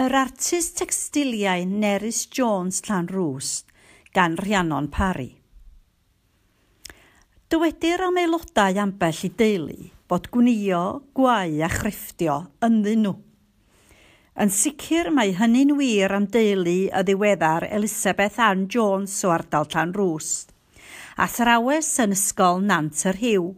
[0.00, 3.66] yr artist textiliau Nerys Jones Llanrws
[4.16, 5.34] gan Rhiannon Parry.
[7.52, 10.80] Dywedir am aelodau ambell i deulu bod gwnio,
[11.12, 13.12] gwau a chrefftio ynddyn nhw.
[14.40, 20.46] Yn sicr mae hynny'n wir am deulu y ddiweddar Elizabeth Ann Jones o ardal Llanrws,
[21.20, 23.52] a thrawes yn ysgol Nant yr Hiw,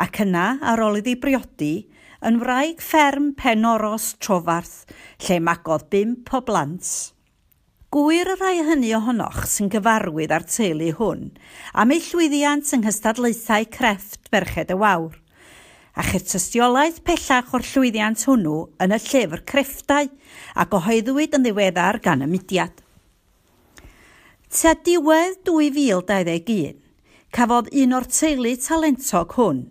[0.00, 1.74] ac yna ar ôl iddi briodi,
[2.22, 4.84] yn wraig fferm Penoros Trofarth,
[5.26, 6.86] lle magodd bimp o blant.
[7.92, 11.26] Gwyr y rhai hynny ohonoch sy'n gyfarwydd ar teulu hwn,
[11.74, 15.18] am ei llwyddiant yng nghystadlaethau crefft Berched y Wawr.
[15.98, 22.00] A chyr tystiolaeth pellach o'r llwyddiant hwnnw yn y llyfr crefftau a gyhoeddwyd yn ddiweddar
[22.06, 22.78] gan y mudiad.
[24.52, 26.78] Tua diwedd 2021,
[27.34, 29.62] cafodd un o'r teulu talentog hwn,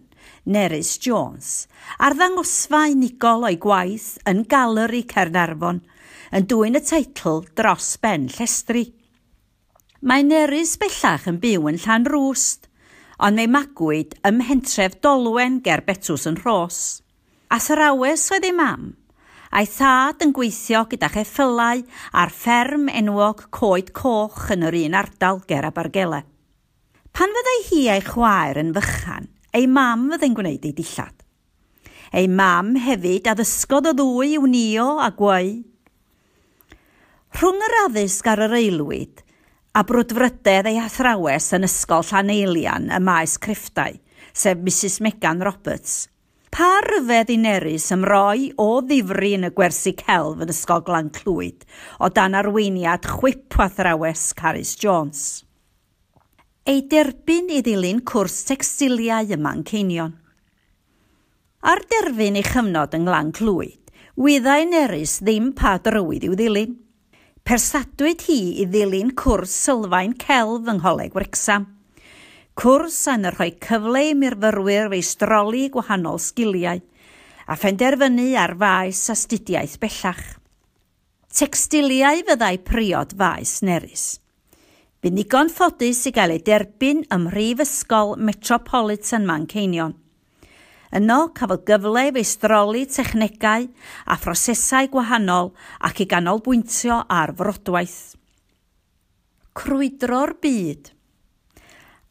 [0.52, 1.68] Nerys Jones,
[2.00, 5.80] ar ddangosfa unigol o'i gwaith yn galeri Cernarfon,
[6.36, 8.90] yn dwy'n y teitl Dros Ben Llestri.
[10.02, 12.68] Mae Nerys bellach yn byw yn Llan Rwst,
[13.22, 17.02] ond mae magwyd ym mhentref Dolwen ger Betws yn Rhos.
[17.52, 18.96] A yr awes oedd ei mam,
[19.52, 21.84] a'i thad yn gweithio gyda cheffylau
[22.18, 26.24] ar fferm enwog Coed Coch yn yr un ardal ger Abergele.
[27.12, 31.18] Pan fyddai hi a'i chwaer yn fychan, Ei mam fydde'n gwneud ei dillad.
[32.16, 35.52] Ei mam hefyd addysgodd y ddwy i wnio a gweu.
[37.36, 39.22] Rhwng yr addysg ar yr eilwyd,
[39.76, 44.00] a brwdfrydedd ei athrawes yn ysgol Llanelian y maes crefftau,
[44.32, 46.08] sef Mrs Megan Roberts,
[46.52, 51.64] pa ryfedd unerus ymroi o ddifri yn y gwersi celf yn ysgol Glan Clwyd
[52.00, 55.44] o dan arweiniad chwip athrawes Caris Jones
[56.70, 60.12] ei derbyn i ddilyn cwrs textiliau yma'n ceinion.
[61.66, 66.78] Ar derfyn ei chyfnod yng Nglan Clwyd, wyddau Nerys ddim pa drywydd i'w ddilyn.
[67.42, 71.66] Persadwyd hi i ddilyn cwrs sylfaen celf yng Ngholeg Wrecsam.
[72.54, 76.82] Cwrs yn rhoi cyfle i myrfyrwyr feistroli gwahanol sgiliau
[77.50, 80.26] a phenderfynu ar faes astudiaeth bellach.
[81.34, 84.12] Textiliau fyddai priod faes Nerys–
[85.02, 89.96] Bydd nigon ffodus i gael ei derbyn ym Mhrifysgol Metropolitan Manceinion.
[90.94, 93.66] Yno cafodd gyfle i feistroli technegau
[94.06, 95.50] a phrosesau gwahanol
[95.90, 98.14] ac i ganolbwyntio ar frodwaith.
[99.58, 100.94] Crwydro'r byd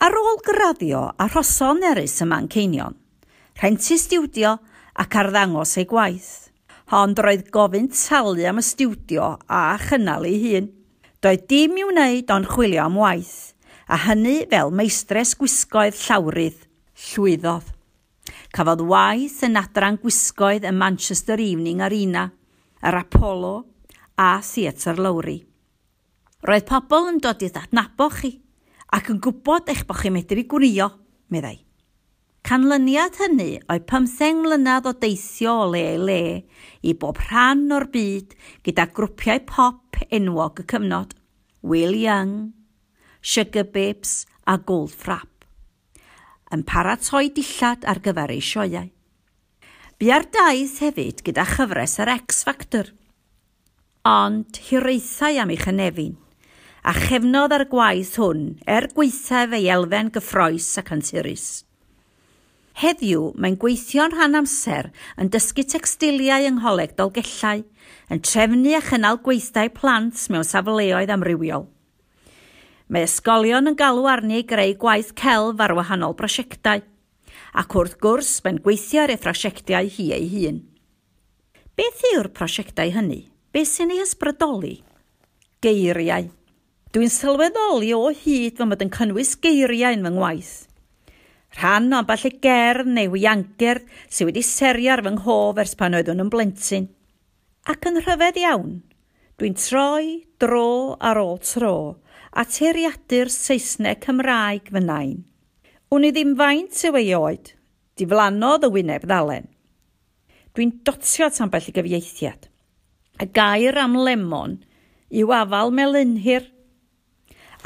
[0.02, 2.98] Ar ôl graddio a rhoson erys y Manceinion,
[3.62, 4.56] rhentu stiwdio
[4.98, 6.50] ac arddangos ei gwaith.
[6.90, 10.70] Ond roedd gofyn talu am y stiwdio a chynnal ei hun.
[11.20, 13.52] Doedd dim i'w wneud ond chwilio am waith,
[13.92, 16.62] a hynny fel meistres gwisgoedd llawrydd,
[17.10, 17.66] llwyddodd.
[18.56, 22.24] Cafodd waith yn adran gwisgoedd y Manchester Evening Arena,
[22.80, 23.52] yr Apollo
[24.16, 25.36] a Theatr Lowry.
[26.48, 28.32] Roedd pobl yn dod i ddadnabod chi
[28.96, 30.88] ac yn gwybod eich bod chi'n medru gwrio,
[31.28, 31.58] meddai.
[32.46, 36.22] Canlyniad hynny oedd 15 mlynedd o deithio o le i le
[36.82, 38.36] i bob rhan o'r byd
[38.66, 41.12] gyda grwpiau pop enwog y cyfnod,
[41.62, 42.52] Will Young,
[43.20, 45.30] Sugar Babes a Goldfrap.
[46.50, 48.88] yn paratoi dillad ar gyfer ei sioiau.
[50.00, 52.90] Bu ar daith hefyd gyda chyfres yr X Factor,
[54.06, 56.16] ond hiraethau am ei chynefin,
[56.82, 61.46] a chefnodd ar gwaith hwn er gweithaf ei elfen gyffroes ac anturus.
[62.80, 64.86] Heddiw, mae'n gweithio'n rhan amser
[65.20, 67.60] yn dysgu textiliau yng Ngholeg Dolgellau,
[68.08, 71.66] yn trefnu a chynnal gweithdau plant mewn safleoedd amrywiol.
[72.88, 76.80] Mae ysgolion yn galw arni i greu gwaith celf ar wahanol brosiectau,
[77.52, 80.64] ac wrth gwrs mae'n gweithio ar ei phrosiectau hi ei hun.
[81.76, 83.26] Beth yw'r prosiectau hynny?
[83.52, 84.78] Be sy'n ei ysbrydoli?
[85.60, 86.32] Geiriau.
[86.96, 90.56] Dwi'n sylweddoli o hyd fy mod yn cynnwys geiriau yn fy ngwaith–
[91.58, 95.96] rhan o amball y ger neu wiangerdd sydd wedi serio ar fy nghof ers pan
[95.98, 96.86] oeddwn yn blentyn.
[97.70, 98.76] Ac yn rhyfedd iawn,
[99.40, 100.06] dwi'n troi
[100.40, 101.74] dro ar ôl tro
[102.30, 105.16] a teiriadur Saesneg Cymraeg fy nain.
[105.90, 107.52] Wni ddim faint yw ei oed,
[107.98, 109.48] diflannodd y wyneb ddalen.
[110.54, 112.46] Dwi'n dotio tan bell i gyfieithiad.
[113.20, 114.60] Y gair am lemon
[115.10, 116.46] yw afal melynhir,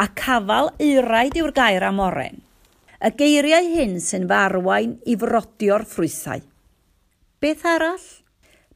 [0.00, 2.40] a cafal eiraid yw'r gair am oren
[3.04, 6.40] y geiriau hyn sy'n farwain i frodio'r ffrwythau.
[7.42, 8.04] Beth arall?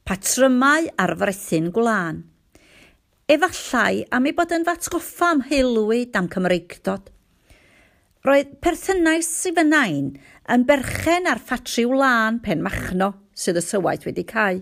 [0.05, 2.19] Patrymau ar freithyn gwlân.
[3.29, 7.09] Efallai am ei bod yn fatgoffa am heilwyd am Cymreigdod.
[8.25, 14.61] Roedd perthynais i yn berchen ar ffatri wlân pen machno sydd y sywaith wedi cael.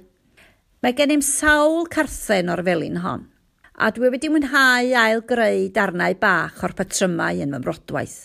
[0.83, 3.27] Mae gennym sawl carthen o'r felin hon,
[3.75, 8.19] a dwi wedi mwynhau ail greu darnau bach o'r patrymau yn fy mrodwaith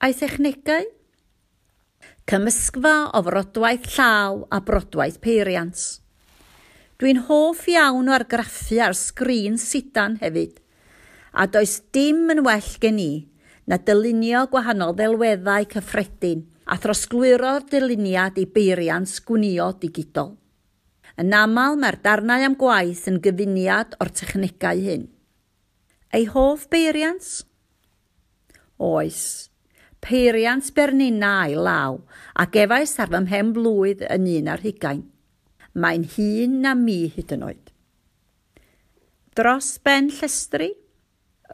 [0.00, 0.86] a'i thechnegau.
[2.30, 5.76] Cymysgfa o frodwaith llaw a brodwaith peiriant.
[7.00, 10.54] Dwi'n hoff iawn o argraffu ar sgrin sidan hefyd,
[11.32, 13.12] a does dim yn well gen i
[13.68, 20.34] na dylunio gwahanol ddelweddau cyffredin a throsglwyro'r dyluniad i beiriant gwnio digidol.
[21.20, 25.06] Yn aml mae'r darnau am gwaith yn gyfuniad o'r technegau hyn.
[26.16, 27.26] Ei hoff beiriant?
[28.80, 29.49] Oes,
[30.00, 31.98] peiriant Bernina i law
[32.34, 35.04] a gefais ar fy mhen blwydd yn un ar hugain.
[35.74, 37.66] Mae'n hun na mi hyd yn oed.
[39.38, 40.72] Dros ben llestri,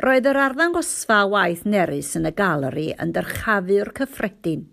[0.02, 4.66] roedd yr arddangosfa waith nerys yn y galeri yn dyrchafu'r cyffredin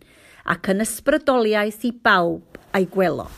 [0.54, 3.30] ac yn ysbrydoliaeth i bawb a'i gwelo.